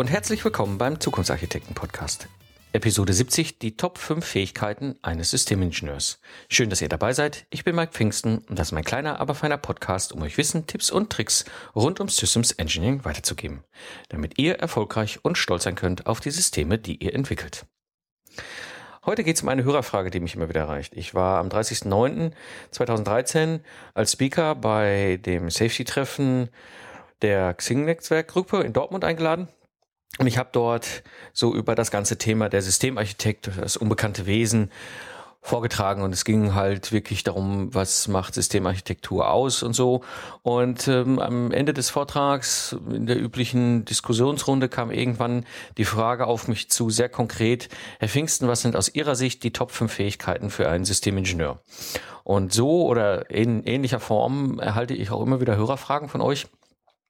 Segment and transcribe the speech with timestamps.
[0.00, 2.30] Und herzlich willkommen beim Zukunftsarchitekten Podcast.
[2.72, 6.22] Episode 70, die Top 5 Fähigkeiten eines Systemingenieurs.
[6.48, 7.44] Schön, dass ihr dabei seid.
[7.50, 10.66] Ich bin Mike Pfingsten und das ist mein kleiner, aber feiner Podcast, um euch Wissen,
[10.66, 11.44] Tipps und Tricks
[11.76, 13.62] rund um Systems Engineering weiterzugeben,
[14.08, 17.66] damit ihr erfolgreich und stolz sein könnt auf die Systeme, die ihr entwickelt.
[19.04, 20.96] Heute geht es um eine Hörerfrage, die mich immer wieder erreicht.
[20.96, 23.60] Ich war am 30.09.2013
[23.92, 26.48] als Speaker bei dem Safety-Treffen
[27.20, 29.50] der Xing-Netzwerkgruppe in Dortmund eingeladen
[30.18, 34.70] und ich habe dort so über das ganze Thema der Systemarchitekt, das unbekannte Wesen
[35.42, 40.02] vorgetragen und es ging halt wirklich darum, was macht Systemarchitektur aus und so.
[40.42, 45.46] Und ähm, am Ende des Vortrags, in der üblichen Diskussionsrunde, kam irgendwann
[45.78, 49.52] die Frage auf mich zu, sehr konkret, Herr Pfingsten, was sind aus Ihrer Sicht die
[49.52, 51.60] Top 5 Fähigkeiten für einen Systemingenieur?
[52.22, 56.48] Und so oder in ähnlicher Form erhalte ich auch immer wieder Hörerfragen von euch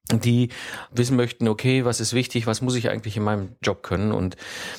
[0.09, 0.49] die
[0.91, 4.13] wissen möchten, okay, was ist wichtig, was muss ich eigentlich in meinem Job können?
[4.13, 4.37] Und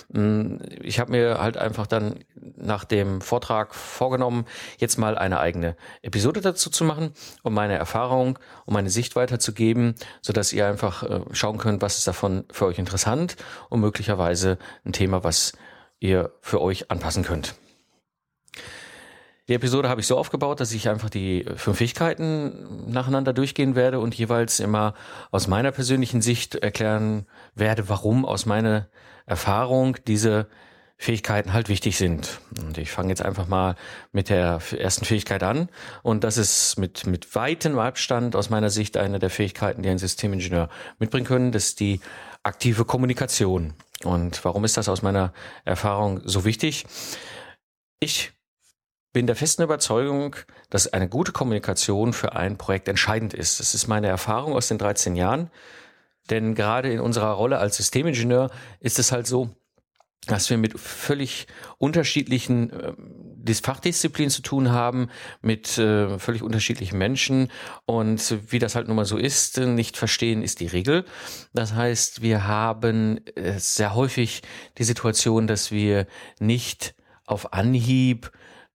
[0.10, 4.46] mh, mm, ich habe mir halt einfach dann nach dem Vortrag vorgenommen,
[4.78, 7.14] jetzt mal eine eigene Episode dazu zu machen,
[7.44, 11.98] um meine Erfahrung, um meine Sicht weiterzugeben, so dass ihr einfach äh, schauen könnt, was
[11.98, 13.38] ist davon für euch interessant
[13.70, 15.54] und möglicherweise ein Thema, was
[16.00, 17.56] ihr für euch anpassen könnt.
[19.52, 24.00] Die Episode habe ich so aufgebaut, dass ich einfach die fünf Fähigkeiten nacheinander durchgehen werde
[24.00, 24.94] und jeweils immer
[25.30, 28.88] aus meiner persönlichen Sicht erklären werde, warum aus meiner
[29.26, 30.48] Erfahrung diese
[30.96, 32.40] Fähigkeiten halt wichtig sind.
[32.62, 33.76] Und ich fange jetzt einfach mal
[34.14, 35.68] mit der ersten Fähigkeit an.
[36.02, 39.98] Und das ist mit, mit weitem Abstand aus meiner Sicht eine der Fähigkeiten, die ein
[39.98, 41.52] Systemingenieur mitbringen können.
[41.52, 42.00] Das ist die
[42.42, 43.74] aktive Kommunikation.
[44.06, 45.34] Und warum ist das aus meiner
[45.66, 46.86] Erfahrung so wichtig?
[48.00, 48.32] Ich
[49.14, 50.36] bin der festen Überzeugung,
[50.70, 53.60] dass eine gute Kommunikation für ein Projekt entscheidend ist.
[53.60, 55.50] Das ist meine Erfahrung aus den 13 Jahren.
[56.30, 59.50] Denn gerade in unserer Rolle als Systemingenieur ist es halt so,
[60.28, 65.10] dass wir mit völlig unterschiedlichen äh, Fachdisziplinen zu tun haben,
[65.42, 67.52] mit äh, völlig unterschiedlichen Menschen
[67.86, 71.06] und wie das halt nun mal so ist, nicht verstehen ist die Regel.
[71.54, 74.44] Das heißt, wir haben äh, sehr häufig
[74.78, 76.06] die Situation, dass wir
[76.40, 76.94] nicht
[77.26, 78.32] auf Anhieb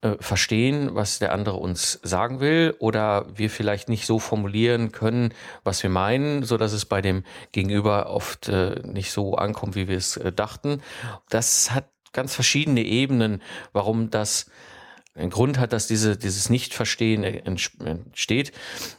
[0.07, 5.33] äh, verstehen, was der andere uns sagen will oder wir vielleicht nicht so formulieren können,
[5.65, 9.89] was wir meinen, so dass es bei dem Gegenüber oft äh, nicht so ankommt, wie
[9.89, 10.83] wir es äh, dachten.
[11.29, 14.51] Das hat ganz verschiedene Ebenen, warum das
[15.17, 18.53] einen Grund hat, dass diese, dieses Nicht-Verstehen entsteht.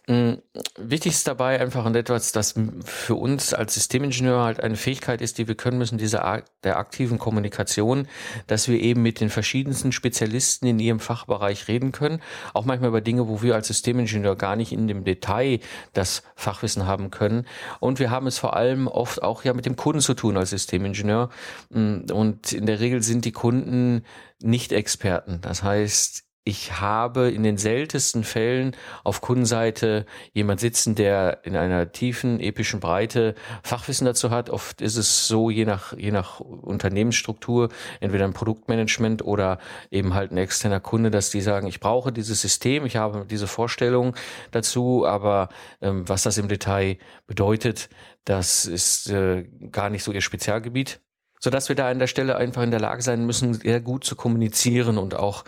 [0.08, 0.34] Mm,
[0.78, 5.38] wichtig ist dabei einfach und etwas, das für uns als Systemingenieur halt eine Fähigkeit ist,
[5.38, 8.08] die wir können müssen, diese Art der aktiven Kommunikation,
[8.48, 12.22] dass wir eben mit den verschiedensten Spezialisten in ihrem Fachbereich reden können,
[12.54, 15.60] auch manchmal über Dinge, wo wir als Systemingenieur gar nicht in dem Detail
[15.94, 17.46] das Fachwissen haben können.
[17.80, 20.50] Und wir haben es vor allem oft auch ja mit dem Kunden zu tun als
[20.50, 21.30] Systemingenieur.
[21.70, 24.04] Mm, und in der Regel sind die Kunden
[24.42, 25.42] nicht-Experten.
[25.42, 31.92] Das heißt, ich habe in den seltensten Fällen auf Kundenseite jemand sitzen, der in einer
[31.92, 34.50] tiefen, epischen Breite Fachwissen dazu hat.
[34.50, 37.68] Oft ist es so, je nach, je nach Unternehmensstruktur,
[38.00, 39.60] entweder ein Produktmanagement oder
[39.92, 43.48] eben halt ein externer Kunde, dass die sagen, ich brauche dieses System, ich habe diese
[43.48, 44.16] Vorstellung
[44.52, 45.50] dazu, aber
[45.82, 47.90] ähm, was das im Detail bedeutet,
[48.24, 49.44] das ist äh,
[49.74, 51.02] gar nicht so ihr Spezialgebiet
[51.48, 54.18] sodass wir da an der Stelle einfach in der Lage sein müssen, sehr gut zu
[54.18, 55.46] kommunizieren und auch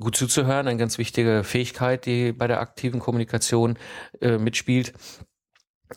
[0.00, 0.66] gut zuzuhören.
[0.66, 3.76] Eine ganz wichtige Fähigkeit, die bei der aktiven Kommunikation
[4.22, 4.94] äh, mitspielt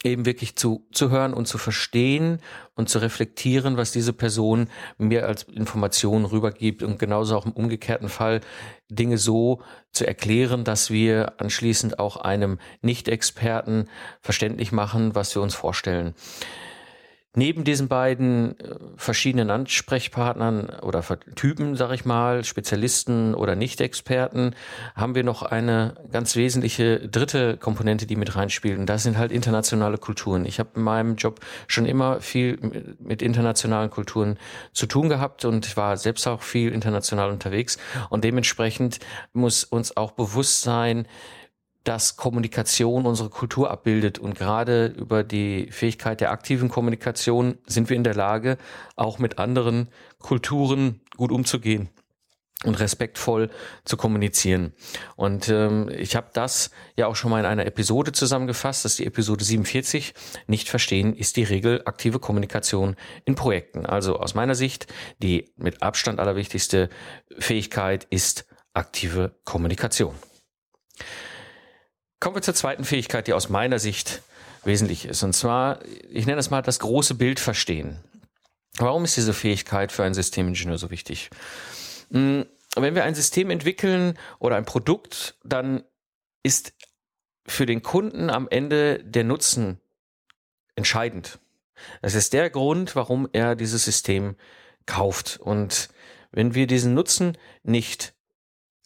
[0.04, 2.42] eben wirklich zu, zu hören und zu verstehen
[2.76, 4.68] und zu reflektieren, was diese Person
[4.98, 8.42] mir als Information rübergibt und genauso auch im umgekehrten Fall
[8.90, 9.62] Dinge so
[9.94, 13.86] zu erklären, dass wir anschließend auch einem Nicht-Experten
[14.20, 16.14] verständlich machen, was wir uns vorstellen.
[17.36, 21.04] Neben diesen beiden äh, verschiedenen Ansprechpartnern oder
[21.36, 24.56] Typen, sag ich mal, Spezialisten oder Nicht-Experten,
[24.96, 28.80] haben wir noch eine ganz wesentliche dritte Komponente, die mit reinspielt.
[28.80, 30.46] Und das sind halt internationale Kulturen.
[30.46, 32.58] Ich habe in meinem Job schon immer viel
[33.00, 34.38] mit internationalen Kulturen
[34.72, 37.78] zu tun gehabt und war selbst auch viel international unterwegs.
[38.10, 39.00] Und dementsprechend
[39.34, 41.06] muss uns auch bewusst sein,
[41.86, 44.20] dass Kommunikation unsere Kultur abbildet.
[44.20, 48.58] Und gerade über die Fähigkeit der aktiven Kommunikation sind wir in der Lage,
[48.96, 49.90] auch mit anderen
[50.20, 51.90] Kulturen gut umzugehen
[52.64, 53.50] und respektvoll
[53.84, 54.74] zu kommunizieren.
[55.16, 59.00] Und ähm, ich habe das ja auch schon mal in einer Episode zusammengefasst, das ist
[59.00, 60.14] die Episode 47.
[60.48, 62.96] Nicht verstehen ist die Regel aktive Kommunikation
[63.26, 63.86] in Projekten.
[63.86, 64.88] Also aus meiner Sicht
[65.22, 66.90] die mit Abstand allerwichtigste
[67.38, 70.16] Fähigkeit ist aktive Kommunikation.
[72.20, 74.22] Kommen wir zur zweiten Fähigkeit, die aus meiner Sicht
[74.64, 75.24] wesentlich ist.
[75.24, 75.80] Und zwar,
[76.10, 78.00] ich nenne das mal das große Bild verstehen.
[78.78, 81.30] Warum ist diese Fähigkeit für einen Systemingenieur so wichtig?
[82.12, 82.46] Hm,
[82.76, 85.84] wenn wir ein System entwickeln oder ein Produkt, dann
[86.44, 86.74] ist
[87.48, 89.80] für den Kunden am Ende der Nutzen
[90.76, 91.40] entscheidend.
[92.02, 94.36] Das ist der Grund, warum er dieses System
[94.86, 95.38] kauft.
[95.40, 95.90] Und
[96.32, 98.14] wenn wir diesen Nutzen nicht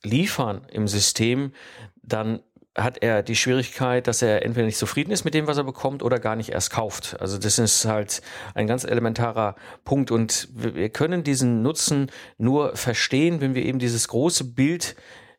[0.04, 1.54] liefern im System,
[2.02, 2.42] dann
[2.80, 6.04] hat er die Schwierigkeit, dass er entweder nicht zufrieden ist mit dem, was er bekommt,
[6.04, 7.18] oder gar nicht erst kauft.
[7.20, 8.22] Also das ist halt
[8.56, 9.56] ein ganz elementarer
[9.86, 10.12] Punkt.
[10.12, 14.96] Und wir können diesen Nutzen nur verstehen, wenn wir eben dieses große Bild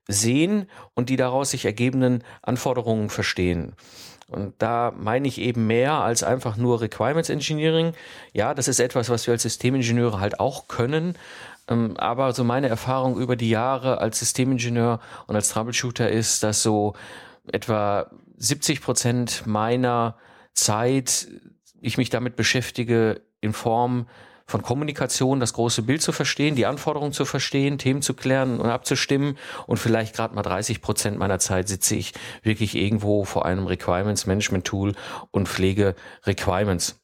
[0.08, 3.74] sehen und die daraus sich ergebenden Anforderungen verstehen.
[4.28, 7.94] Und da meine ich eben mehr als einfach nur Requirements Engineering.
[8.32, 11.16] Ja, das ist etwas, was wir als Systemingenieure halt auch können.
[11.68, 16.62] Ähm, aber so meine Erfahrung über die Jahre als Systemingenieur und als Troubleshooter ist, dass
[16.62, 16.94] so
[17.52, 20.16] etwa 70 Prozent meiner
[20.54, 21.28] Zeit
[21.80, 24.06] ich mich damit beschäftige, in Form
[24.50, 28.68] von Kommunikation das große Bild zu verstehen, die Anforderungen zu verstehen, Themen zu klären und
[28.68, 29.38] abzustimmen.
[29.66, 32.12] Und vielleicht gerade mal 30 Prozent meiner Zeit sitze ich
[32.42, 34.94] wirklich irgendwo vor einem Requirements Management Tool
[35.30, 35.94] und pflege
[36.24, 37.00] Requirements.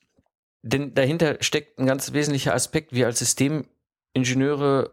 [0.63, 2.93] Denn dahinter steckt ein ganz wesentlicher Aspekt.
[2.93, 4.91] Wir als Systemingenieure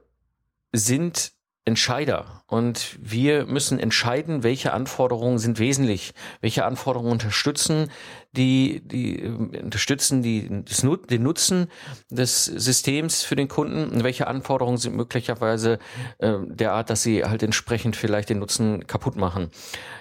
[0.71, 1.31] sind
[1.65, 7.89] Entscheider und wir müssen entscheiden, welche Anforderungen sind wesentlich, welche Anforderungen unterstützen
[8.33, 11.67] die, die äh, unterstützen die, das, den Nutzen
[12.09, 15.79] des Systems für den Kunden und welche Anforderungen sind möglicherweise
[16.17, 19.51] äh, derart, dass sie halt entsprechend vielleicht den Nutzen kaputt machen.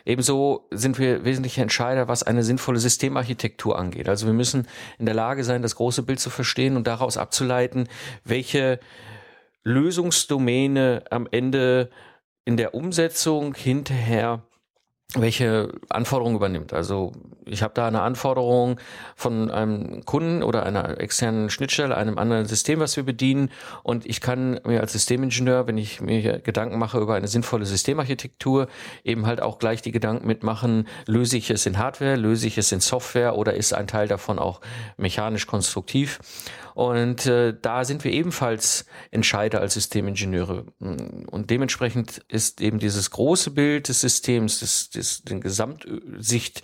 [0.04, 4.08] Ebenso sind wir wesentliche Entscheider, was eine sinnvolle Systemarchitektur angeht.
[4.08, 4.66] Also wir müssen
[4.98, 7.88] in der Lage sein, das große Bild zu verstehen und daraus abzuleiten,
[8.24, 8.80] welche
[9.64, 11.90] Lösungsdomäne am Ende
[12.44, 14.42] in der Umsetzung hinterher
[15.14, 16.72] welche Anforderungen übernimmt.
[16.72, 17.12] Also
[17.44, 18.78] ich habe da eine Anforderung
[19.14, 23.50] von einem Kunden oder einer externen Schnittstelle, einem anderen System, was wir bedienen.
[23.82, 28.68] Und ich kann mir als Systemingenieur, wenn ich mir Gedanken mache über eine sinnvolle Systemarchitektur,
[29.04, 32.72] eben halt auch gleich die Gedanken mitmachen, löse ich es in Hardware, löse ich es
[32.72, 34.60] in Software oder ist ein Teil davon auch
[34.96, 36.20] mechanisch konstruktiv.
[36.74, 40.66] Und äh, da sind wir ebenfalls Entscheider als Systemingenieure.
[40.78, 46.62] Und dementsprechend ist eben dieses große Bild des Systems, des, des, den Gesamtsicht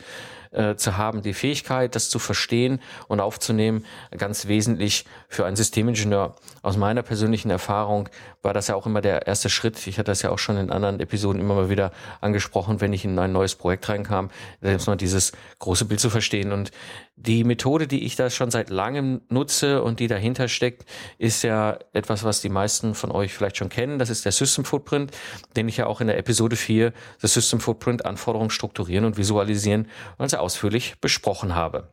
[0.51, 3.85] äh, zu haben, die Fähigkeit, das zu verstehen und aufzunehmen,
[4.17, 6.37] ganz wesentlich für einen Systemingenieur.
[6.63, 8.09] Aus meiner persönlichen Erfahrung
[8.43, 9.87] war das ja auch immer der erste Schritt.
[9.87, 13.05] Ich hatte das ja auch schon in anderen Episoden immer mal wieder angesprochen, wenn ich
[13.05, 14.31] in ein neues Projekt reinkam,
[14.63, 16.53] selbst mal dieses große Bild zu verstehen.
[16.53, 16.71] Und
[17.21, 20.89] die Methode, die ich da schon seit langem nutze und die dahinter steckt,
[21.19, 23.99] ist ja etwas, was die meisten von euch vielleicht schon kennen.
[23.99, 25.11] Das ist der System Footprint,
[25.57, 29.89] den ich ja auch in der Episode 4, The System Footprint, Anforderungen strukturieren und visualisieren,
[30.19, 31.93] ganz ausführlich besprochen habe.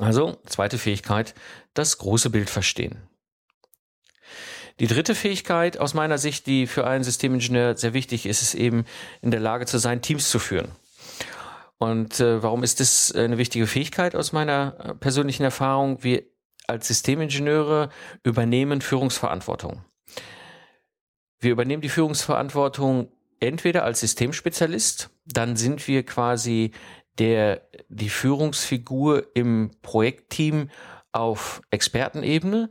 [0.00, 1.34] Also, zweite Fähigkeit,
[1.74, 3.08] das große Bild verstehen.
[4.80, 8.84] Die dritte Fähigkeit aus meiner Sicht, die für einen Systemingenieur sehr wichtig ist, ist eben
[9.22, 10.70] in der Lage zu sein, Teams zu führen.
[11.78, 16.02] Und äh, warum ist das eine wichtige Fähigkeit aus meiner äh, persönlichen Erfahrung?
[16.02, 16.24] Wir
[16.66, 17.88] als Systemingenieure
[18.22, 19.84] übernehmen Führungsverantwortung.
[21.40, 26.72] Wir übernehmen die Führungsverantwortung entweder als Systemspezialist, dann sind wir quasi
[27.18, 30.70] der die Führungsfigur im Projektteam
[31.12, 32.70] auf Expertenebene,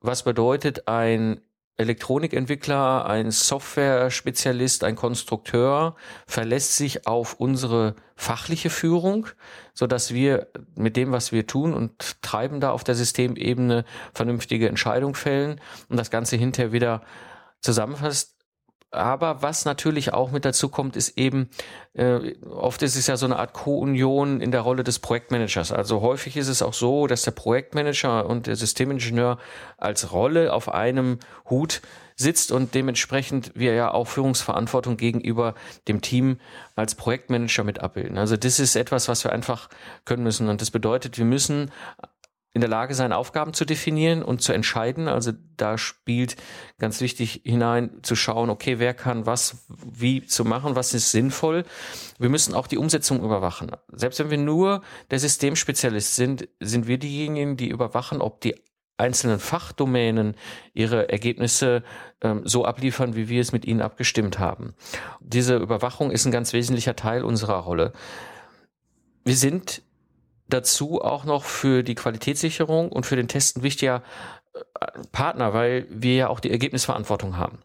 [0.00, 1.40] was bedeutet ein
[1.78, 5.94] Elektronikentwickler, ein Software-Spezialist, ein Konstrukteur
[6.26, 9.26] verlässt sich auf unsere fachliche Führung,
[9.74, 14.68] so dass wir mit dem, was wir tun und treiben da auf der Systemebene vernünftige
[14.68, 17.02] Entscheidungen fällen und das Ganze hinterher wieder
[17.60, 18.35] zusammenfasst
[18.96, 21.50] aber was natürlich auch mit dazu kommt, ist eben,
[21.94, 25.72] äh, oft ist es ja so eine Art Co-Union in der Rolle des Projektmanagers.
[25.72, 29.38] Also häufig ist es auch so, dass der Projektmanager und der Systemingenieur
[29.76, 31.82] als Rolle auf einem Hut
[32.16, 35.54] sitzt und dementsprechend wir ja auch Führungsverantwortung gegenüber
[35.86, 36.38] dem Team
[36.74, 38.16] als Projektmanager mit abbilden.
[38.16, 39.68] Also das ist etwas, was wir einfach
[40.06, 40.48] können müssen.
[40.48, 41.70] Und das bedeutet, wir müssen
[42.56, 45.08] in der Lage sein, Aufgaben zu definieren und zu entscheiden.
[45.08, 46.36] Also da spielt
[46.78, 51.64] ganz wichtig hinein zu schauen, okay, wer kann was wie zu machen, was ist sinnvoll.
[52.18, 53.72] Wir müssen auch die Umsetzung überwachen.
[53.92, 58.54] Selbst wenn wir nur der Systemspezialist sind, sind wir diejenigen, die überwachen, ob die
[58.96, 60.34] einzelnen Fachdomänen
[60.72, 61.82] ihre Ergebnisse
[62.22, 64.72] ähm, so abliefern, wie wir es mit ihnen abgestimmt haben.
[65.20, 67.92] Diese Überwachung ist ein ganz wesentlicher Teil unserer Rolle.
[69.26, 69.82] Wir sind
[70.48, 74.02] dazu auch noch für die Qualitätssicherung und für den Testen wichtiger
[74.54, 74.60] äh,
[75.12, 77.60] Partner, weil wir ja auch die Ergebnisverantwortung haben.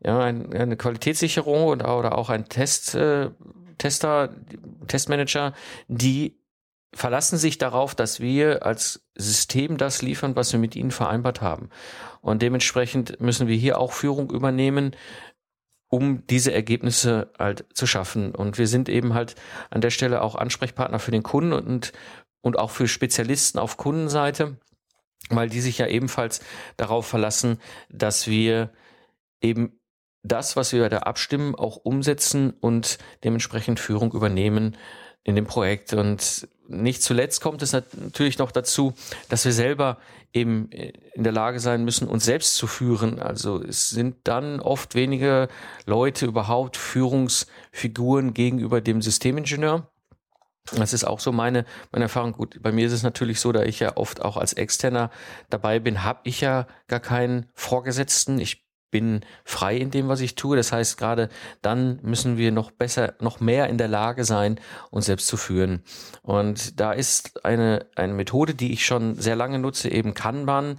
[0.00, 3.30] Ja, eine Qualitätssicherung und, oder auch ein Test, äh,
[3.78, 4.30] Tester,
[4.86, 5.54] Testmanager,
[5.88, 6.38] die
[6.92, 11.68] verlassen sich darauf, dass wir als System das liefern, was wir mit ihnen vereinbart haben.
[12.20, 14.96] Und dementsprechend müssen wir hier auch Führung übernehmen,
[15.88, 18.34] um diese Ergebnisse halt zu schaffen.
[18.34, 19.34] Und wir sind eben halt
[19.70, 21.92] an der Stelle auch Ansprechpartner für den Kunden und,
[22.42, 24.58] und auch für Spezialisten auf Kundenseite,
[25.30, 26.40] weil die sich ja ebenfalls
[26.76, 28.70] darauf verlassen, dass wir
[29.40, 29.80] eben
[30.22, 34.76] das, was wir da abstimmen, auch umsetzen und dementsprechend Führung übernehmen
[35.24, 35.92] in dem Projekt.
[35.92, 38.94] Und nicht zuletzt kommt es natürlich noch dazu,
[39.28, 39.98] dass wir selber
[40.32, 43.18] eben in der Lage sein müssen, uns selbst zu führen.
[43.18, 45.48] Also es sind dann oft wenige
[45.86, 49.90] Leute überhaupt Führungsfiguren gegenüber dem Systemingenieur.
[50.76, 52.32] Das ist auch so meine, meine Erfahrung.
[52.32, 55.10] Gut, bei mir ist es natürlich so, da ich ja oft auch als Externer
[55.48, 58.38] dabei bin, habe ich ja gar keinen Vorgesetzten.
[58.38, 60.56] Ich bin frei in dem, was ich tue.
[60.56, 61.28] Das heißt, gerade
[61.62, 65.82] dann müssen wir noch besser, noch mehr in der Lage sein, uns selbst zu führen.
[66.22, 70.78] Und da ist eine, eine Methode, die ich schon sehr lange nutze, eben Kanban,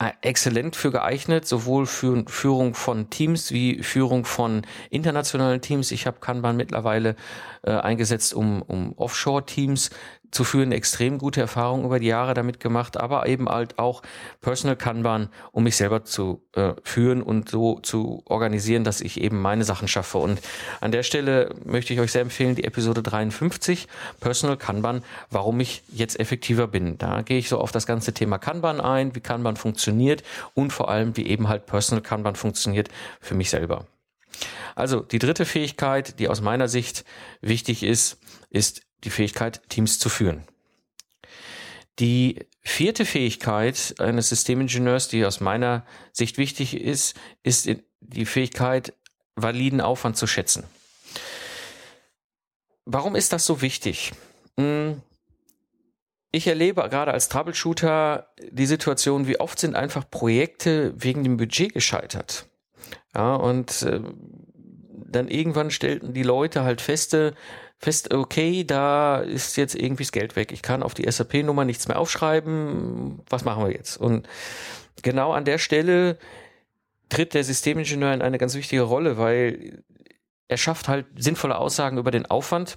[0.00, 5.90] äh, exzellent für geeignet, sowohl für Führung von Teams wie Führung von internationalen Teams.
[5.90, 7.16] Ich habe Kanban mittlerweile
[7.62, 9.90] äh, eingesetzt, um, um Offshore-Teams
[10.30, 14.02] zu führen, extrem gute Erfahrungen über die Jahre damit gemacht, aber eben halt auch
[14.40, 19.40] Personal Kanban, um mich selber zu äh, führen und so zu organisieren, dass ich eben
[19.40, 20.18] meine Sachen schaffe.
[20.18, 20.40] Und
[20.80, 23.88] an der Stelle möchte ich euch sehr empfehlen, die Episode 53,
[24.20, 26.98] Personal Kanban, warum ich jetzt effektiver bin.
[26.98, 30.22] Da gehe ich so auf das ganze Thema Kanban ein, wie Kanban funktioniert
[30.54, 32.88] und vor allem, wie eben halt Personal Kanban funktioniert
[33.20, 33.86] für mich selber.
[34.74, 37.04] Also die dritte Fähigkeit, die aus meiner Sicht
[37.40, 38.18] wichtig ist,
[38.50, 40.44] ist die Fähigkeit, Teams zu führen.
[41.98, 47.68] Die vierte Fähigkeit eines Systemingenieurs, die aus meiner Sicht wichtig ist, ist
[48.00, 48.94] die Fähigkeit,
[49.34, 50.64] validen Aufwand zu schätzen.
[52.84, 54.12] Warum ist das so wichtig?
[54.56, 55.02] Hm,
[56.30, 61.72] ich erlebe gerade als Troubleshooter die Situation, wie oft sind einfach Projekte wegen dem Budget
[61.72, 62.46] gescheitert.
[63.14, 64.00] Ja, und äh,
[65.10, 67.34] dann irgendwann stellten die Leute halt feste,
[67.78, 70.52] fest, okay, da ist jetzt irgendwie das Geld weg.
[70.52, 73.20] Ich kann auf die SAP-Nummer nichts mehr aufschreiben.
[73.28, 73.96] Was machen wir jetzt?
[73.96, 74.28] Und
[75.02, 76.18] genau an der Stelle
[77.08, 79.82] tritt der Systemingenieur in eine ganz wichtige Rolle, weil
[80.48, 82.76] er schafft halt sinnvolle Aussagen über den Aufwand.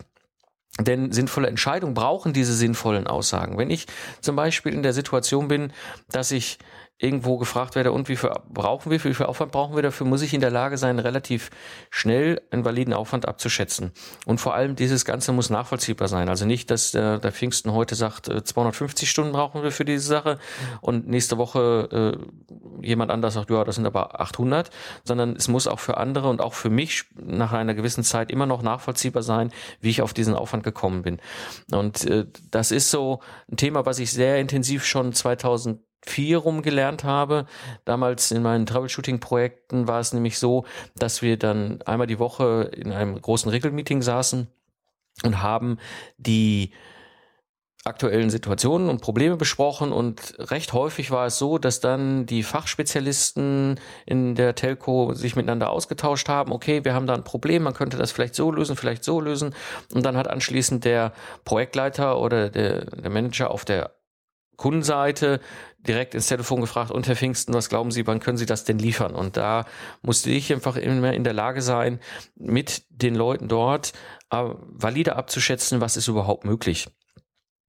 [0.79, 3.57] Denn sinnvolle Entscheidungen brauchen diese sinnvollen Aussagen.
[3.57, 3.87] Wenn ich
[4.21, 5.73] zum Beispiel in der Situation bin,
[6.09, 6.59] dass ich
[7.01, 10.21] irgendwo gefragt werde, und wie viel brauchen wir, wie viel Aufwand brauchen wir dafür, muss
[10.21, 11.49] ich in der Lage sein, relativ
[11.89, 13.91] schnell einen validen Aufwand abzuschätzen.
[14.25, 16.29] Und vor allem dieses Ganze muss nachvollziehbar sein.
[16.29, 20.05] Also nicht, dass der, der Pfingsten heute sagt, 250 äh, Stunden brauchen wir für diese
[20.05, 20.37] Sache
[20.81, 24.69] und nächste Woche äh, jemand anders sagt, ja, das sind aber 800,
[25.03, 28.45] sondern es muss auch für andere und auch für mich nach einer gewissen Zeit immer
[28.45, 31.19] noch nachvollziehbar sein, wie ich auf diesen Aufwand gekommen bin.
[31.71, 36.61] Und äh, das ist so ein Thema, was ich sehr intensiv schon 2000 vier rum
[36.61, 37.45] gelernt habe.
[37.85, 40.65] Damals in meinen Troubleshooting-Projekten war es nämlich so,
[40.95, 44.47] dass wir dann einmal die Woche in einem großen Regelmeeting saßen
[45.23, 45.77] und haben
[46.17, 46.71] die
[47.83, 49.91] aktuellen Situationen und Probleme besprochen.
[49.91, 55.71] Und recht häufig war es so, dass dann die Fachspezialisten in der Telco sich miteinander
[55.71, 59.03] ausgetauscht haben, okay, wir haben da ein Problem, man könnte das vielleicht so lösen, vielleicht
[59.03, 59.55] so lösen.
[59.93, 63.91] Und dann hat anschließend der Projektleiter oder der, der Manager auf der
[64.57, 65.39] Kundenseite
[65.79, 68.77] direkt ins Telefon gefragt, und Herr Pfingsten, was glauben Sie, wann können Sie das denn
[68.77, 69.15] liefern?
[69.15, 69.65] Und da
[70.01, 71.99] musste ich einfach immer in der Lage sein,
[72.35, 73.93] mit den Leuten dort
[74.29, 76.87] äh, valide abzuschätzen, was ist überhaupt möglich.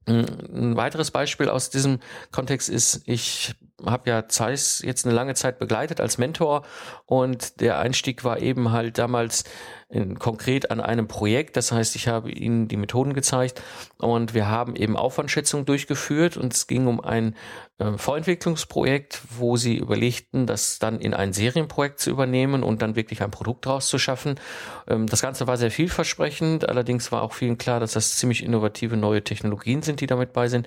[0.07, 2.01] Ein weiteres Beispiel aus diesem
[2.33, 6.63] Kontext ist, ich habe ja Zeiss jetzt eine lange Zeit begleitet als Mentor
[7.07, 9.45] und der Einstieg war eben halt damals
[9.93, 11.57] in, konkret an einem Projekt.
[11.57, 13.63] Das heißt, ich habe ihnen die Methoden gezeigt
[13.99, 17.37] und wir haben eben Aufwandschätzung durchgeführt und es ging um ein
[17.79, 23.23] äh, Vorentwicklungsprojekt, wo sie überlegten, das dann in ein Serienprojekt zu übernehmen und dann wirklich
[23.23, 24.41] ein Produkt daraus zu schaffen.
[24.89, 28.97] Ähm, das Ganze war sehr vielversprechend, allerdings war auch vielen klar, dass das ziemlich innovative
[28.97, 30.67] neue Technologien sind, die damit bei sind.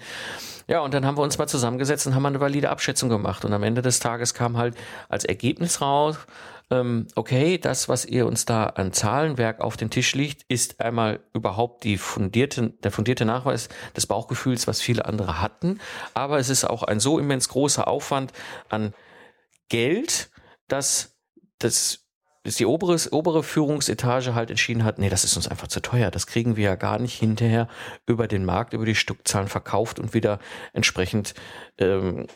[0.68, 3.46] Ja, und dann haben wir uns mal zusammengesetzt und haben eine valide Abschätzung gemacht.
[3.46, 4.76] Und am Ende des Tages kam halt
[5.10, 6.18] als Ergebnis raus,
[6.72, 11.20] ähm, okay, das, was ihr uns da an Zahlenwerk auf den Tisch liegt, ist einmal
[11.34, 15.80] überhaupt die fundierte, der fundierte Nachweis des Bauchgefühls, was viele andere hatten.
[16.16, 18.34] Aber es ist auch ein so immens großer Aufwand
[18.70, 18.94] an
[19.70, 20.32] Geld,
[20.68, 21.16] dass
[21.60, 22.05] das
[22.46, 26.12] bis die obere, obere Führungsetage halt entschieden hat, nee, das ist uns einfach zu teuer.
[26.12, 27.68] Das kriegen wir ja gar nicht hinterher
[28.06, 30.38] über den Markt, über die Stückzahlen verkauft und wieder
[30.72, 31.34] entsprechend
[31.80, 32.28] ähm,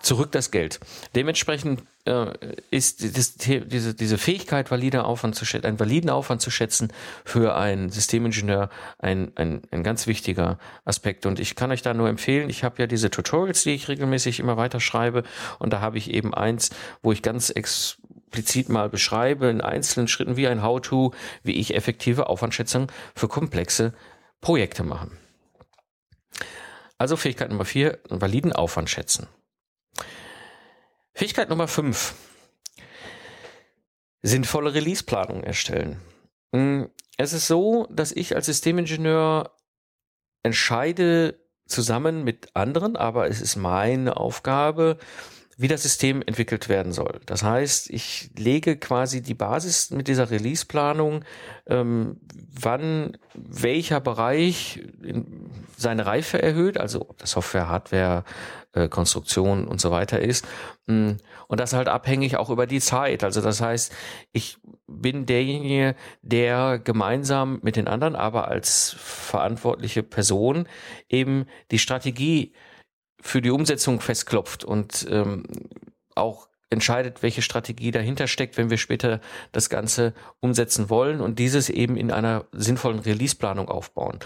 [0.00, 0.80] zurück das Geld.
[1.14, 2.32] Dementsprechend äh,
[2.70, 6.90] ist das, diese, diese Fähigkeit, valide Aufwand zu schätzen, einen validen Aufwand zu schätzen
[7.26, 11.26] für einen Systemingenieur ein, ein, ein ganz wichtiger Aspekt.
[11.26, 14.40] Und ich kann euch da nur empfehlen, ich habe ja diese Tutorials, die ich regelmäßig
[14.40, 15.22] immer weiter schreibe
[15.58, 16.70] und da habe ich eben eins,
[17.02, 17.98] wo ich ganz ex
[18.34, 21.14] explizit mal beschreibe in einzelnen Schritten wie ein How-to,
[21.44, 23.94] wie ich effektive Aufwandschätzung für komplexe
[24.40, 25.12] Projekte mache.
[26.98, 29.28] Also Fähigkeit Nummer vier, validen Aufwand schätzen.
[31.12, 32.14] Fähigkeit Nummer fünf,
[34.22, 36.00] sinnvolle Releaseplanung erstellen.
[36.52, 39.54] Hm, es ist so, dass ich als Systemingenieur
[40.42, 44.98] entscheide zusammen mit anderen, aber es ist meine Aufgabe,
[45.56, 47.20] wie das System entwickelt werden soll.
[47.26, 51.24] Das heißt, ich lege quasi die Basis mit dieser Release-Planung,
[51.66, 52.20] ähm,
[52.60, 54.82] wann welcher Bereich
[55.76, 58.24] seine Reife erhöht, also ob das Software, Hardware,
[58.72, 60.46] äh, Konstruktion und so weiter ist.
[60.86, 61.12] Mm,
[61.46, 63.22] und das halt abhängig auch über die Zeit.
[63.22, 63.92] Also das heißt,
[64.32, 70.68] ich bin derjenige, der gemeinsam mit den anderen, aber als verantwortliche Person
[71.08, 72.52] eben die Strategie
[73.24, 75.44] für die Umsetzung festklopft und ähm,
[76.14, 79.20] auch entscheidet, welche Strategie dahinter steckt, wenn wir später
[79.52, 84.18] das Ganze umsetzen wollen und dieses eben in einer sinnvollen Releaseplanung aufbauen.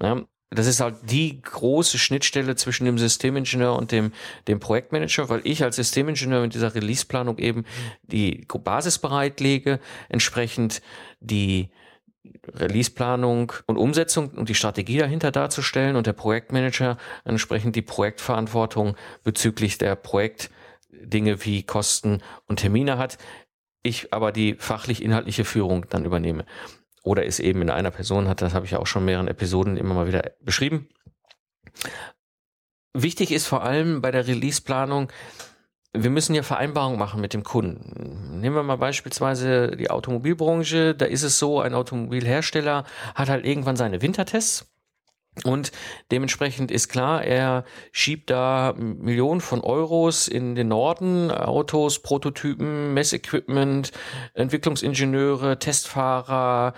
[0.00, 4.12] Ja, das ist halt die große Schnittstelle zwischen dem Systemingenieur und dem,
[4.46, 7.64] dem Projektmanager, weil ich als Systemingenieur mit dieser Releaseplanung eben
[8.02, 10.82] die Basis bereitlege, entsprechend
[11.20, 11.70] die
[12.48, 19.78] Releaseplanung und Umsetzung und die Strategie dahinter darzustellen und der Projektmanager entsprechend die Projektverantwortung bezüglich
[19.78, 23.18] der Projektdinge wie Kosten und Termine hat.
[23.82, 26.46] Ich aber die fachlich-inhaltliche Führung dann übernehme.
[27.02, 29.76] Oder es eben in einer Person hat, das habe ich auch schon in mehreren Episoden
[29.76, 30.88] immer mal wieder beschrieben.
[32.94, 35.10] Wichtig ist vor allem bei der Releaseplanung,
[35.96, 38.40] wir müssen ja Vereinbarungen machen mit dem Kunden.
[38.40, 40.94] Nehmen wir mal beispielsweise die Automobilbranche.
[40.94, 44.66] Da ist es so, ein Automobilhersteller hat halt irgendwann seine Wintertests.
[45.42, 45.72] Und
[46.10, 53.90] dementsprechend ist klar, er schiebt da Millionen von Euros in den Norden, Autos, Prototypen, Messequipment,
[54.34, 56.74] Entwicklungsingenieure, Testfahrer.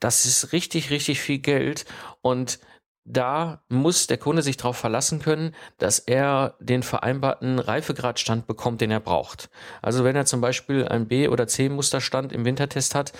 [0.00, 1.84] Das ist richtig, richtig viel Geld.
[2.20, 2.58] Und
[3.04, 8.90] da muss der Kunde sich darauf verlassen können, dass er den vereinbarten Reifegradstand bekommt, den
[8.90, 9.50] er braucht.
[9.82, 13.12] Also wenn er zum Beispiel einen B- oder C-Musterstand im Wintertest hat,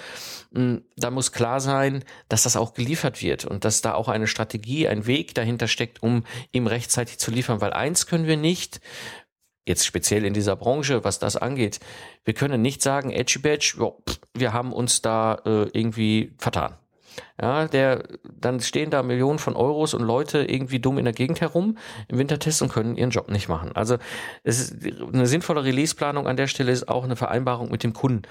[0.53, 4.27] hm, da muss klar sein, dass das auch geliefert wird und dass da auch eine
[4.27, 7.61] Strategie, ein Weg dahinter steckt, um ihm rechtzeitig zu liefern.
[7.61, 8.81] Weil eins können wir nicht,
[9.67, 11.81] jetzt speziell in dieser Branche, was das angeht,
[12.25, 13.75] wir können nicht sagen, Edgy Badge,
[14.35, 16.77] wir haben uns da äh, irgendwie vertan.
[17.41, 18.05] Ja, der,
[18.41, 22.19] dann stehen da Millionen von Euros und Leute irgendwie dumm in der Gegend herum im
[22.19, 23.73] Wintertest und können ihren Job nicht machen.
[23.75, 23.97] Also
[24.45, 28.23] es ist eine sinnvolle Releaseplanung an der Stelle ist auch eine Vereinbarung mit dem Kunden.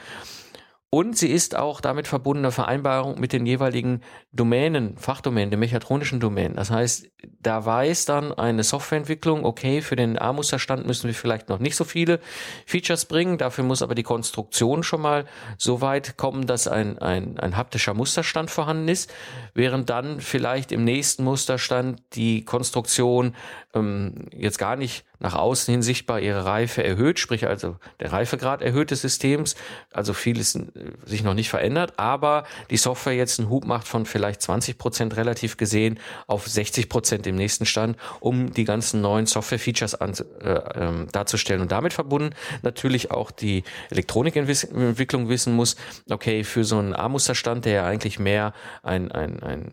[0.92, 6.56] Und sie ist auch damit verbundene Vereinbarung mit den jeweiligen Domänen, Fachdomänen, den mechatronischen Domänen.
[6.56, 7.08] Das heißt,
[7.42, 11.84] da weiß dann eine Softwareentwicklung, okay, für den A-Musterstand müssen wir vielleicht noch nicht so
[11.84, 12.20] viele
[12.66, 15.26] Features bringen, dafür muss aber die Konstruktion schon mal
[15.60, 19.14] so weit kommen, dass ein, ein, ein haptischer Musterstand vorhanden ist,
[19.54, 23.36] während dann vielleicht im nächsten Musterstand die Konstruktion
[23.76, 28.62] ähm, jetzt gar nicht nach außen hin sichtbar ihre Reife erhöht, sprich also der Reifegrad
[28.62, 29.56] erhöht des Systems,
[29.92, 30.66] also vieles äh,
[31.06, 35.18] sich noch nicht verändert, aber die Software jetzt einen Hub macht von vielleicht 20 Prozent
[35.18, 40.14] relativ gesehen auf 60 Prozent im nächsten Stand, um die ganzen neuen Software-Features äh,
[40.50, 45.76] äh, darzustellen und damit verbunden natürlich auch die Elektronikentwicklung wissen muss,
[46.10, 48.54] okay, für so einen A-Musterstand, der ja eigentlich mehr
[48.84, 49.72] ein, ein, ein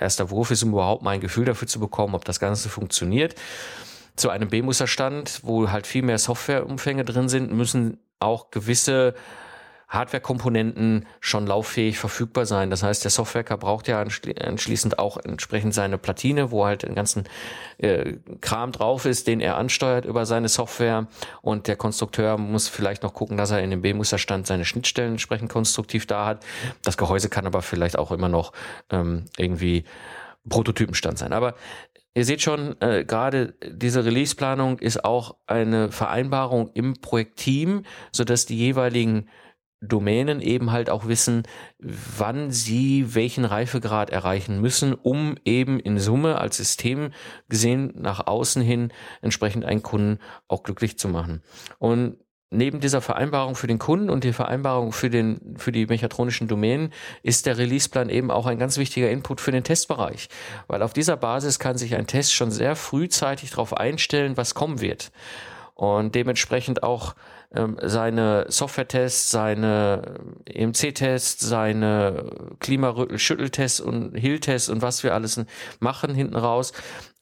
[0.00, 3.34] erster Wurf ist, um überhaupt mal ein Gefühl dafür zu bekommen, ob das Ganze funktioniert.
[4.16, 9.14] Zu einem B-Musterstand, wo halt viel mehr Softwareumfänge drin sind, müssen auch gewisse
[9.90, 12.70] Hardware-Komponenten schon lauffähig verfügbar sein.
[12.70, 17.24] Das heißt, der Softwareker braucht ja anschließend auch entsprechend seine Platine, wo halt den ganzen
[17.78, 21.08] äh, Kram drauf ist, den er ansteuert über seine Software.
[21.42, 25.50] Und der Konstrukteur muss vielleicht noch gucken, dass er in dem B-Musterstand seine Schnittstellen entsprechend
[25.50, 26.44] konstruktiv da hat.
[26.84, 28.52] Das Gehäuse kann aber vielleicht auch immer noch
[28.90, 29.84] ähm, irgendwie
[30.48, 31.32] Prototypenstand sein.
[31.32, 31.54] Aber
[32.14, 38.46] Ihr seht schon, äh, gerade diese Release-Planung ist auch eine Vereinbarung im Projektteam, so dass
[38.46, 39.28] die jeweiligen
[39.82, 41.44] Domänen eben halt auch wissen,
[41.78, 47.12] wann sie welchen Reifegrad erreichen müssen, um eben in Summe als System
[47.48, 48.92] gesehen nach außen hin
[49.22, 50.18] entsprechend einen Kunden
[50.48, 51.42] auch glücklich zu machen.
[51.78, 52.18] Und
[52.50, 56.92] neben dieser Vereinbarung für den Kunden und die Vereinbarung für, den, für die mechatronischen Domänen
[57.22, 60.28] ist der Releaseplan eben auch ein ganz wichtiger Input für den Testbereich.
[60.66, 64.80] Weil auf dieser Basis kann sich ein Test schon sehr frühzeitig darauf einstellen, was kommen
[64.80, 65.12] wird.
[65.74, 67.14] Und dementsprechend auch
[67.52, 70.14] ähm, seine Software-Tests, seine
[70.46, 75.44] EMC-Tests, seine Klimaschütteltests und Hill-Tests und was wir alles
[75.80, 76.72] machen hinten raus,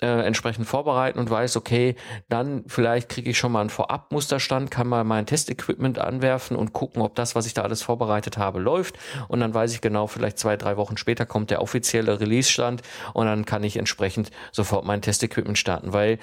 [0.02, 1.96] äh, entsprechend vorbereiten und weiß, okay,
[2.28, 7.00] dann vielleicht kriege ich schon mal einen Vorab-Musterstand, kann mal mein Testequipment anwerfen und gucken,
[7.00, 8.98] ob das, was ich da alles vorbereitet habe, läuft.
[9.28, 12.82] Und dann weiß ich genau, vielleicht zwei, drei Wochen später kommt der offizielle Release-Stand
[13.14, 16.18] und dann kann ich entsprechend sofort mein Testequipment starten, weil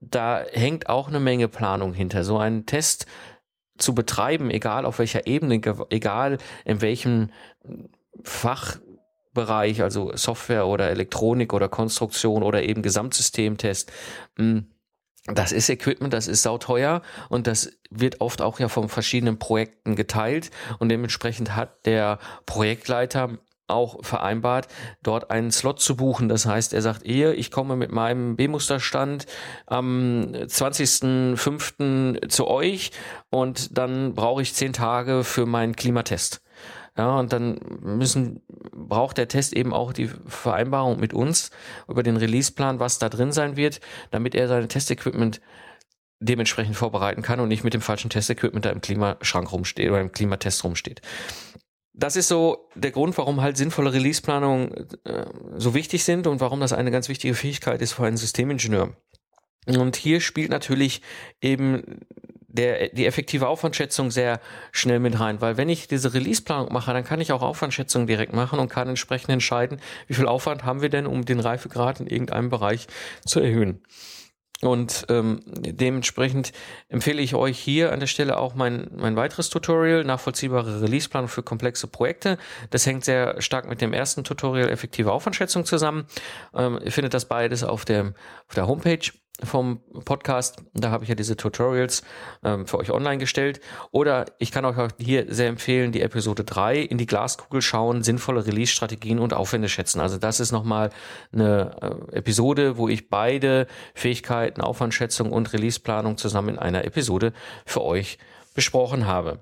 [0.00, 2.24] da hängt auch eine Menge Planung hinter.
[2.24, 3.06] So ein Test
[3.82, 7.30] zu betreiben, egal auf welcher Ebene, egal in welchem
[8.22, 13.90] Fachbereich, also Software oder Elektronik oder Konstruktion oder eben Gesamtsystemtest,
[14.36, 14.66] hm,
[15.26, 19.94] das ist Equipment, das ist sauteuer und das wird oft auch ja von verschiedenen Projekten
[19.94, 23.38] geteilt und dementsprechend hat der Projektleiter
[23.70, 24.68] auch vereinbart,
[25.02, 26.28] dort einen Slot zu buchen.
[26.28, 29.26] Das heißt, er sagt, ihr, ich komme mit meinem B-Musterstand
[29.66, 32.28] am 20.05.
[32.28, 32.90] zu euch
[33.30, 36.42] und dann brauche ich zehn Tage für meinen Klimatest.
[36.96, 41.50] Ja, und dann müssen, braucht der Test eben auch die Vereinbarung mit uns
[41.88, 43.80] über den Releaseplan, was da drin sein wird,
[44.10, 45.40] damit er seine Testequipment
[46.18, 50.12] dementsprechend vorbereiten kann und nicht mit dem falschen Testequipment da im Klimaschrank rumsteht oder im
[50.12, 51.00] Klimatest rumsteht
[52.00, 56.60] das ist so der Grund, warum halt sinnvolle Releaseplanungen äh, so wichtig sind und warum
[56.60, 58.96] das eine ganz wichtige Fähigkeit ist für einen Systemingenieur.
[59.66, 61.02] Und hier spielt natürlich
[61.42, 62.00] eben
[62.48, 64.40] der, die effektive Aufwandschätzung sehr
[64.72, 68.32] schnell mit rein, weil wenn ich diese Releaseplanung mache, dann kann ich auch Aufwandschätzung direkt
[68.32, 72.06] machen und kann entsprechend entscheiden, wie viel Aufwand haben wir denn, um den Reifegrad in
[72.06, 72.88] irgendeinem Bereich
[73.24, 73.82] zu erhöhen.
[74.62, 76.52] Und ähm, dementsprechend
[76.88, 81.42] empfehle ich euch hier an der Stelle auch mein, mein weiteres Tutorial, nachvollziehbare Releaseplanung für
[81.42, 82.36] komplexe Projekte.
[82.68, 86.04] Das hängt sehr stark mit dem ersten Tutorial effektive Aufwandschätzung zusammen.
[86.54, 88.14] Ähm, ihr findet das beides auf, dem,
[88.48, 89.10] auf der Homepage
[89.44, 90.62] vom Podcast.
[90.74, 92.02] Da habe ich ja diese Tutorials
[92.44, 93.60] ähm, für euch online gestellt.
[93.90, 98.02] Oder ich kann euch auch hier sehr empfehlen, die Episode 3 in die Glaskugel schauen,
[98.02, 100.00] sinnvolle Release-Strategien und Aufwände schätzen.
[100.00, 100.90] Also das ist nochmal
[101.32, 107.32] eine äh, Episode, wo ich beide Fähigkeiten, Aufwandschätzung und Release-Planung zusammen in einer Episode
[107.66, 108.18] für euch
[108.54, 109.40] besprochen habe.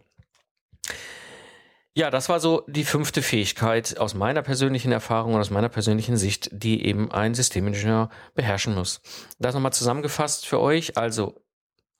[1.98, 6.16] Ja, das war so die fünfte Fähigkeit aus meiner persönlichen Erfahrung und aus meiner persönlichen
[6.16, 9.00] Sicht, die eben ein Systemingenieur beherrschen muss.
[9.40, 10.96] Das nochmal zusammengefasst für euch.
[10.96, 11.42] Also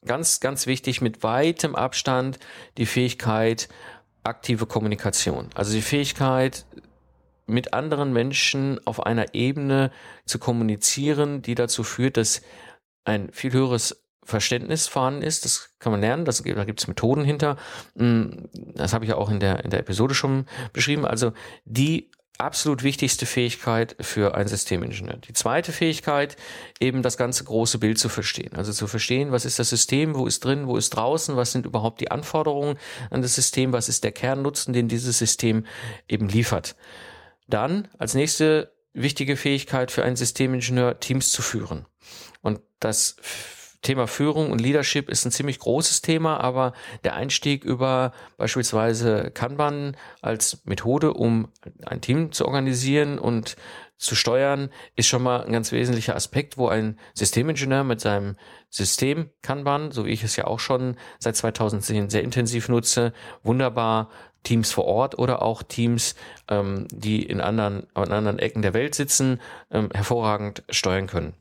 [0.07, 2.39] ganz, ganz wichtig mit weitem Abstand
[2.77, 3.69] die Fähigkeit
[4.23, 5.51] aktive Kommunikation.
[5.57, 6.65] Also die Fähigkeit,
[7.47, 9.91] mit anderen Menschen auf einer Ebene
[10.27, 12.43] zu kommunizieren, die dazu führt, dass
[13.03, 15.45] ein viel höheres Verständnis vorhanden ist.
[15.45, 17.57] Das kann man lernen, das, da gibt es Methoden hinter.
[17.95, 18.27] Mm,
[18.75, 21.07] das habe ich ja auch in der, in der Episode schon beschrieben.
[21.07, 21.33] Also
[21.65, 25.17] die absolut wichtigste Fähigkeit für einen Systemingenieur.
[25.17, 26.37] Die zweite Fähigkeit,
[26.79, 28.55] eben das ganze große Bild zu verstehen.
[28.55, 31.67] Also zu verstehen, was ist das System, wo ist drin, wo ist draußen, was sind
[31.67, 32.79] überhaupt die Anforderungen
[33.11, 35.67] an das System, was ist der Kernnutzen, den dieses System
[36.07, 36.77] eben liefert.
[37.49, 41.87] Dann als nächste wichtige Fähigkeit für einen Systemingenieur, Teams zu führen.
[42.41, 43.17] Und das
[43.83, 46.73] Thema Führung und Leadership ist ein ziemlich großes Thema, aber
[47.05, 51.49] der Einstieg über beispielsweise Kanban als Methode, um
[51.87, 53.57] ein Team zu organisieren und
[53.97, 58.37] zu steuern, ist schon mal ein ganz wesentlicher Aspekt, wo ein Systemingenieur mit seinem
[58.71, 63.13] System Kanban, so wie ich es ja auch schon seit 2010 sehr intensiv nutze,
[63.43, 64.11] wunderbar
[64.45, 66.15] Teams vor Ort oder auch Teams,
[66.49, 71.35] ähm, die in anderen, an anderen Ecken der Welt sitzen, ähm, hervorragend steuern können.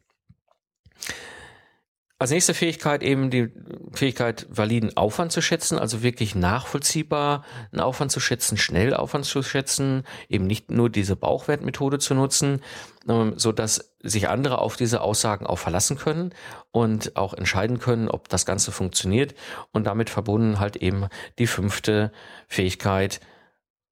[2.19, 3.49] Als nächste Fähigkeit eben die
[3.91, 9.43] Fähigkeit, validen Aufwand zu schätzen, also wirklich nachvollziehbar einen Aufwand zu schätzen, schnell Aufwand zu
[9.43, 12.63] schätzen, eben nicht nur diese Bauchwertmethode zu nutzen,
[13.07, 16.33] ähm, so dass sich andere auf diese Aussagen auch verlassen können
[16.71, 19.35] und auch entscheiden können, ob das Ganze funktioniert
[19.71, 22.11] und damit verbunden halt eben die fünfte
[22.47, 23.19] Fähigkeit,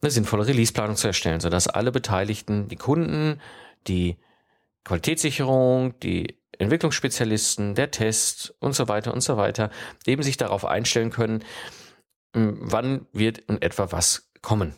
[0.02, 3.40] eine sinnvolle Releaseplanung zu erstellen, sodass alle Beteiligten, die Kunden,
[3.86, 4.18] die
[4.84, 9.70] Qualitätssicherung, die Entwicklungsspezialisten, der Test und so weiter und so weiter
[10.06, 11.44] eben sich darauf einstellen können,
[12.34, 14.76] wann wird in etwa was kommen.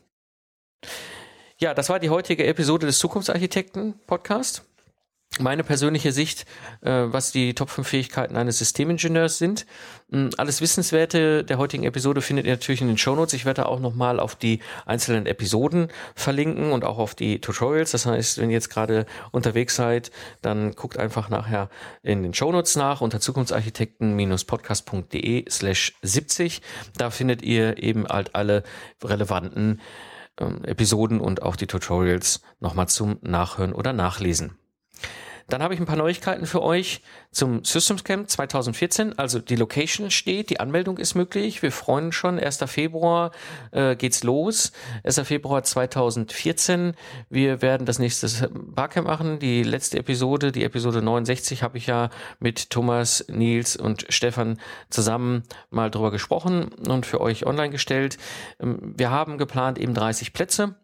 [1.60, 4.64] Ja, das war die heutige Episode des Zukunftsarchitekten Podcast.
[5.40, 6.46] Meine persönliche Sicht,
[6.82, 9.66] äh, was die Top 5 Fähigkeiten eines Systemingenieurs sind.
[10.10, 13.34] Mm, alles Wissenswerte der heutigen Episode findet ihr natürlich in den Shownotes.
[13.34, 17.92] Ich werde auch nochmal auf die einzelnen Episoden verlinken und auch auf die Tutorials.
[17.92, 21.70] Das heißt, wenn ihr jetzt gerade unterwegs seid, dann guckt einfach nachher
[22.04, 26.62] in den Shownotes nach unter zukunftsarchitekten-podcast.de slash 70.
[26.98, 28.64] Da findet ihr eben halt alle
[29.04, 29.82] relevanten
[30.40, 34.58] ähm, Episoden und auch die Tutorials nochmal zum Nachhören oder Nachlesen.
[35.48, 39.18] Dann habe ich ein paar Neuigkeiten für euch zum Systems Camp 2014.
[39.18, 41.62] Also die Location steht, die Anmeldung ist möglich.
[41.62, 42.38] Wir freuen uns schon.
[42.38, 42.58] 1.
[42.66, 43.32] Februar
[43.72, 44.74] äh, geht's los.
[45.04, 45.22] 1.
[45.22, 46.94] Februar 2014.
[47.30, 49.40] Wir werden das nächste Barcamp machen.
[49.40, 55.44] Die letzte Episode, die Episode 69, habe ich ja mit Thomas, Nils und Stefan zusammen
[55.70, 58.18] mal drüber gesprochen und für euch online gestellt.
[58.60, 60.76] Ähm, wir haben geplant eben 30 Plätze.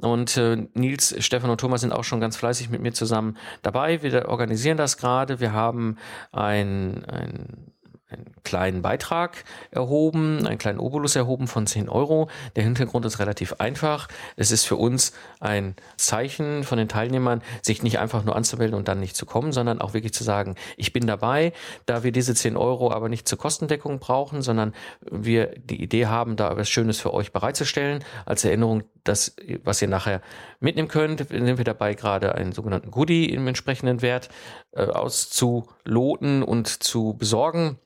[0.00, 4.02] Und äh, Nils, Stefan und Thomas sind auch schon ganz fleißig mit mir zusammen dabei.
[4.02, 5.40] Wir organisieren das gerade.
[5.40, 5.96] Wir haben
[6.32, 7.73] ein, ein
[8.14, 12.28] einen kleinen Beitrag erhoben, einen kleinen Obolus erhoben von 10 Euro.
[12.56, 14.08] Der Hintergrund ist relativ einfach.
[14.36, 18.88] Es ist für uns ein Zeichen von den Teilnehmern, sich nicht einfach nur anzumelden und
[18.88, 21.52] dann nicht zu kommen, sondern auch wirklich zu sagen, ich bin dabei,
[21.86, 26.36] da wir diese 10 Euro aber nicht zur Kostendeckung brauchen, sondern wir die Idee haben,
[26.36, 30.22] da etwas Schönes für euch bereitzustellen, als Erinnerung, das, was ihr nachher
[30.60, 34.30] mitnehmen könnt, sind wir dabei gerade einen sogenannten Goodie im entsprechenden Wert
[34.72, 37.78] äh, auszuloten und zu besorgen.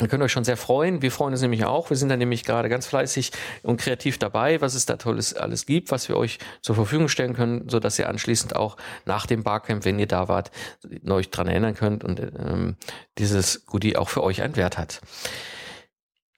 [0.00, 1.02] Ihr könnt euch schon sehr freuen.
[1.02, 1.90] Wir freuen uns nämlich auch.
[1.90, 3.32] Wir sind da nämlich gerade ganz fleißig
[3.62, 7.34] und kreativ dabei, was es da tolles alles gibt, was wir euch zur Verfügung stellen
[7.34, 10.52] können, so dass ihr anschließend auch nach dem Barcamp, wenn ihr da wart,
[11.08, 12.76] euch dran erinnern könnt und ähm,
[13.18, 15.00] dieses Goodie auch für euch einen Wert hat.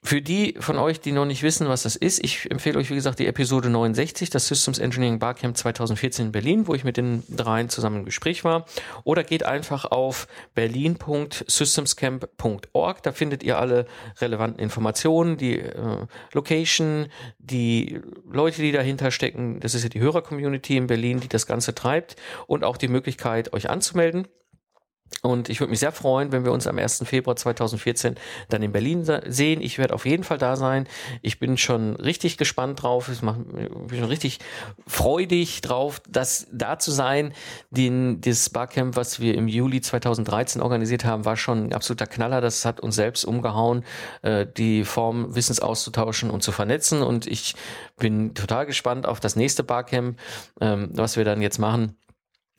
[0.02, 2.94] Für die von euch, die noch nicht wissen, was das ist, ich empfehle euch, wie
[2.94, 7.22] gesagt, die Episode 69, das Systems Engineering Barcamp 2014 in Berlin, wo ich mit den
[7.28, 8.64] dreien zusammen im Gespräch war.
[9.04, 13.02] Oder geht einfach auf berlin.systemscamp.org.
[13.02, 13.84] Da findet ihr alle
[14.18, 17.08] relevanten Informationen, die äh, Location,
[17.38, 19.60] die Leute, die dahinter stecken.
[19.60, 22.16] Das ist ja die Hörer-Community in Berlin, die das Ganze treibt.
[22.46, 24.26] Und auch die Möglichkeit, euch anzumelden.
[25.22, 27.02] Und ich würde mich sehr freuen, wenn wir uns am 1.
[27.04, 28.14] Februar 2014
[28.48, 29.60] dann in Berlin sehen.
[29.60, 30.88] Ich werde auf jeden Fall da sein.
[31.20, 33.10] Ich bin schon richtig gespannt drauf.
[33.12, 34.38] Ich bin schon richtig
[34.86, 37.34] freudig drauf, das da zu sein.
[37.70, 42.40] Den, das Barcamp, was wir im Juli 2013 organisiert haben, war schon ein absoluter Knaller.
[42.40, 43.84] Das hat uns selbst umgehauen,
[44.22, 47.02] äh, die Form Wissens auszutauschen und zu vernetzen.
[47.02, 47.54] Und ich
[47.98, 50.18] bin total gespannt auf das nächste Barcamp,
[50.62, 51.99] ähm, was wir dann jetzt machen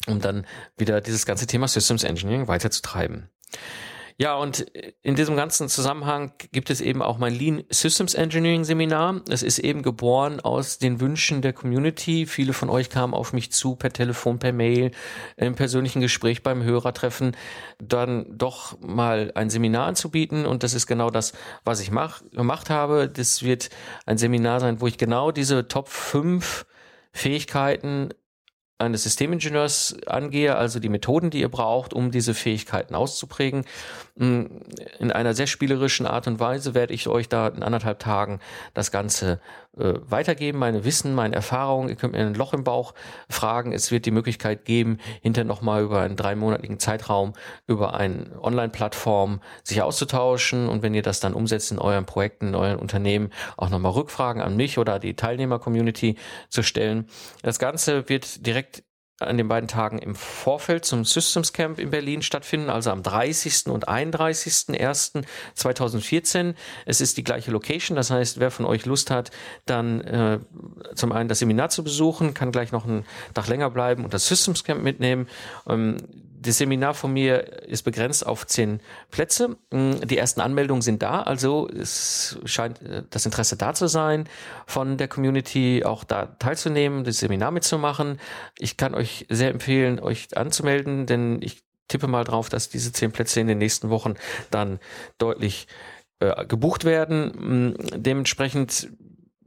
[0.08, 0.46] um dann
[0.78, 3.30] wieder dieses ganze Thema Systems Engineering weiterzutreiben.
[4.22, 4.60] Ja, und
[5.02, 9.22] in diesem ganzen Zusammenhang gibt es eben auch mein Lean Systems Engineering Seminar.
[9.30, 12.28] Es ist eben geboren aus den Wünschen der Community.
[12.28, 14.92] Viele von euch kamen auf mich zu per Telefon, per Mail,
[15.38, 17.36] im persönlichen Gespräch beim Hörertreffen,
[17.80, 20.46] dann doch mal ein Seminar anzubieten.
[20.46, 21.34] Und das ist genau das,
[21.64, 23.10] was ich mach, gemacht habe.
[23.10, 23.72] Das wird
[24.06, 26.68] ein Seminar sein, wo ich genau diese Top 5
[27.12, 28.10] Fähigkeiten
[28.82, 33.66] eines Systemingenieurs angehe, also die Methoden, die ihr braucht, um diese Fähigkeiten auszuprägen.
[34.16, 34.46] Mm,
[35.00, 38.40] in einer sehr spielerischen Art und Weise werde ich euch da in anderthalb Tagen
[38.74, 39.40] das Ganze
[39.78, 41.88] äh, weitergeben, meine Wissen, meine Erfahrungen.
[41.88, 42.94] Ihr könnt mir ein Loch im Bauch
[43.30, 43.72] fragen.
[43.72, 47.34] Es wird die Möglichkeit geben, hinter nochmal über einen dreimonatigen Zeitraum
[47.68, 50.68] über eine Online-Plattform sich auszutauschen.
[50.68, 54.42] Und wenn ihr das dann umsetzt in euren Projekten, in euren Unternehmen, auch nochmal Rückfragen
[54.42, 56.18] an mich oder die Teilnehmer-Community
[56.50, 57.08] zu stellen.
[57.42, 58.84] Das Ganze wird direkt
[59.28, 63.68] an den beiden Tagen im Vorfeld zum Systems Camp in Berlin stattfinden, also am 30.
[63.68, 66.56] und 31.01.2014.
[66.86, 69.32] Es ist die gleiche Location, das heißt, wer von euch Lust hat,
[69.66, 70.40] dann äh,
[70.96, 74.28] zum einen das Seminar zu besuchen, kann gleich noch einen Tag länger bleiben und das
[74.28, 75.28] Systems Camp mitnehmen.
[75.68, 75.98] Ähm,
[76.42, 78.80] das Seminar von mir ist begrenzt auf zehn
[79.12, 79.58] Plätze.
[79.72, 84.28] Mm, die ersten Anmeldungen sind da, also es scheint äh, das Interesse da zu sein,
[84.66, 88.20] von der Community auch da teilzunehmen, das Seminar mitzumachen.
[88.58, 93.12] Ich kann euch sehr empfehlen, euch anzumelden, denn ich tippe mal drauf, dass diese zehn
[93.12, 94.16] Plätze in den nächsten Wochen
[94.50, 94.80] dann
[95.20, 95.68] deutlich
[96.20, 97.76] äh, gebucht werden.
[97.76, 98.90] Mm, dementsprechend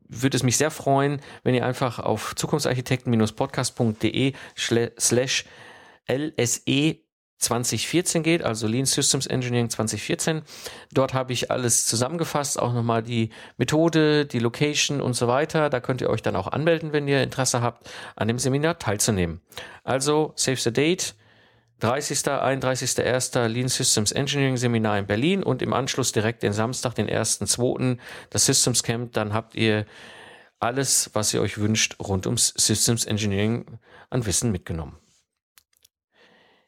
[0.09, 5.44] würde es mich sehr freuen, wenn ihr einfach auf zukunftsarchitekten-podcast.de slash
[6.08, 7.04] LSE
[7.38, 10.42] 2014 geht, also Lean Systems Engineering 2014.
[10.92, 15.70] Dort habe ich alles zusammengefasst, auch nochmal die Methode, die Location und so weiter.
[15.70, 19.40] Da könnt ihr euch dann auch anmelden, wenn ihr Interesse habt, an dem Seminar teilzunehmen.
[19.82, 21.14] Also, save the date.
[21.80, 22.18] 30.
[22.18, 23.48] 31.01.
[23.48, 27.98] Lean Systems Engineering Seminar in Berlin und im Anschluss direkt den Samstag, den 1.2.
[28.30, 29.12] das Systems Camp.
[29.12, 29.84] Dann habt ihr
[30.60, 33.66] alles, was ihr euch wünscht, rund ums Systems Engineering
[34.08, 34.96] an Wissen mitgenommen.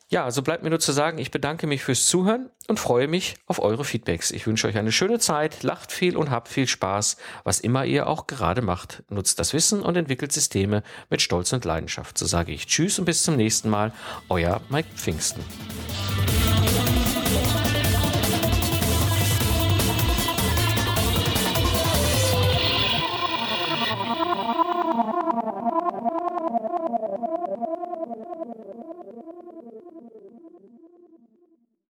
[0.08, 3.34] Ja, also bleibt mir nur zu sagen, ich bedanke mich fürs Zuhören und freue mich
[3.46, 4.30] auf eure Feedbacks.
[4.30, 8.06] Ich wünsche euch eine schöne Zeit, lacht viel und habt viel Spaß, was immer ihr
[8.06, 9.02] auch gerade macht.
[9.08, 12.18] Nutzt das Wissen und entwickelt Systeme mit Stolz und Leidenschaft.
[12.18, 13.92] So sage ich Tschüss und bis zum nächsten Mal.
[14.28, 15.42] Euer Mike Pfingsten.